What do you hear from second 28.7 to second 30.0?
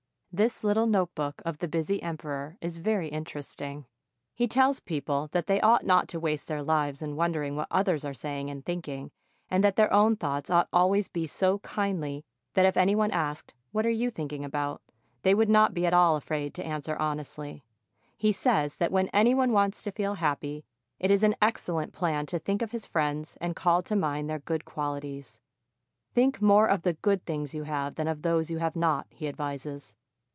not, he advises.